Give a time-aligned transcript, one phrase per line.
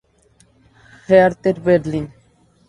[1.05, 2.07] Hertha Berlín